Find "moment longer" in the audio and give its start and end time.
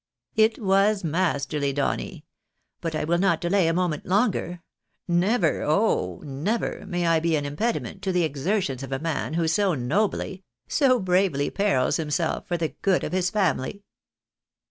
3.73-4.63